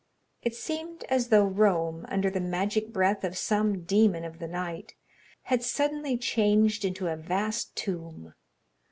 It 0.41 0.55
seemed 0.55 1.03
as 1.09 1.27
though 1.27 1.45
Rome, 1.45 2.07
under 2.09 2.31
the 2.31 2.39
magic 2.39 2.91
breath 2.91 3.23
of 3.23 3.37
some 3.37 3.83
demon 3.83 4.25
of 4.25 4.39
the 4.39 4.47
night, 4.47 4.95
had 5.43 5.61
suddenly 5.61 6.17
changed 6.17 6.83
into 6.83 7.07
a 7.07 7.15
vast 7.15 7.75
tomb. 7.75 8.33